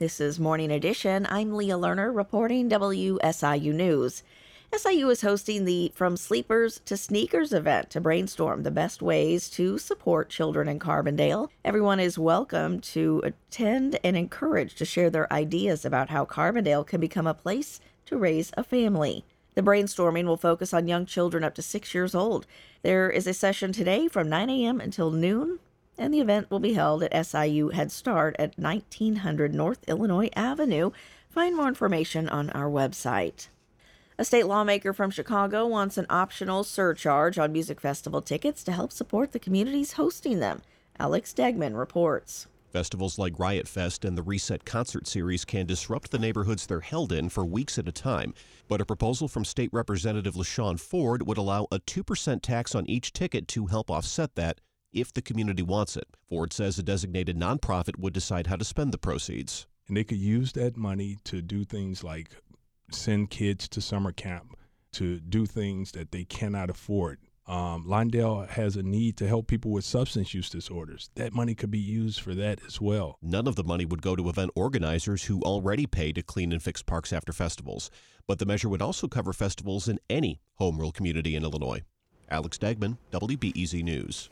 [0.00, 1.26] This is Morning Edition.
[1.28, 4.22] I'm Leah Lerner reporting WSIU News.
[4.72, 9.76] SIU is hosting the From Sleepers to Sneakers event to brainstorm the best ways to
[9.76, 11.48] support children in Carbondale.
[11.64, 17.00] Everyone is welcome to attend and encouraged to share their ideas about how Carbondale can
[17.00, 19.24] become a place to raise a family.
[19.56, 22.46] The brainstorming will focus on young children up to six years old.
[22.82, 24.80] There is a session today from 9 a.m.
[24.80, 25.58] until noon
[25.98, 30.90] and the event will be held at SIU Head Start at 1900 North Illinois Avenue.
[31.28, 33.48] Find more information on our website.
[34.16, 38.92] A state lawmaker from Chicago wants an optional surcharge on music festival tickets to help
[38.92, 40.62] support the communities hosting them.
[40.98, 42.46] Alex Degman reports.
[42.72, 47.12] Festivals like Riot Fest and the Reset Concert Series can disrupt the neighborhoods they're held
[47.12, 48.34] in for weeks at a time.
[48.68, 53.12] But a proposal from State Representative LaShawn Ford would allow a 2% tax on each
[53.12, 54.60] ticket to help offset that
[54.92, 56.08] if the community wants it.
[56.28, 59.66] Ford says a designated nonprofit would decide how to spend the proceeds.
[59.86, 62.30] And they could use that money to do things like
[62.90, 64.56] send kids to summer camp,
[64.92, 67.18] to do things that they cannot afford.
[67.46, 71.08] Um, Lawndale has a need to help people with substance use disorders.
[71.14, 73.16] That money could be used for that as well.
[73.22, 76.62] None of the money would go to event organizers who already pay to clean and
[76.62, 77.90] fix parks after festivals.
[78.26, 81.80] But the measure would also cover festivals in any home rule community in Illinois.
[82.30, 84.28] Alex Degman, WBEZ News.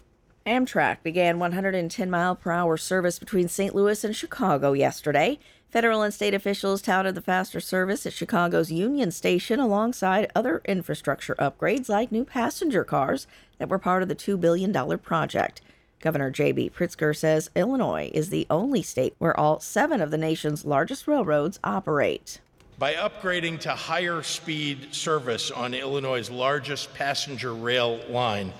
[0.46, 3.74] Amtrak began 110 mile per hour service between St.
[3.74, 5.40] Louis and Chicago yesterday.
[5.70, 11.34] Federal and state officials touted the faster service at Chicago's Union Station alongside other infrastructure
[11.40, 13.26] upgrades like new passenger cars
[13.58, 15.60] that were part of the $2 billion project.
[15.98, 16.70] Governor J.B.
[16.70, 21.58] Pritzker says Illinois is the only state where all seven of the nation's largest railroads
[21.64, 22.40] operate.
[22.78, 28.52] By upgrading to higher speed service on Illinois' largest passenger rail line,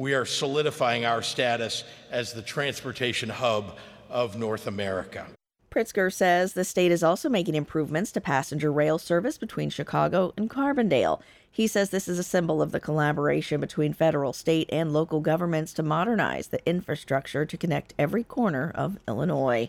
[0.00, 3.76] we are solidifying our status as the transportation hub
[4.08, 5.26] of North America.
[5.70, 10.48] Pritzker says the state is also making improvements to passenger rail service between Chicago and
[10.48, 11.20] Carbondale.
[11.52, 15.74] He says this is a symbol of the collaboration between federal, state, and local governments
[15.74, 19.68] to modernize the infrastructure to connect every corner of Illinois.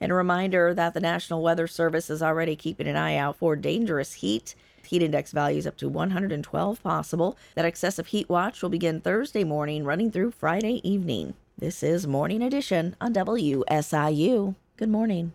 [0.00, 3.56] And a reminder that the National Weather Service is already keeping an eye out for
[3.56, 4.54] dangerous heat
[4.86, 7.36] heat index values up to 112 possible.
[7.54, 11.34] That excessive heat watch will begin Thursday morning, running through Friday evening.
[11.58, 14.54] This is Morning Edition on WSIU.
[14.76, 15.32] Good morning.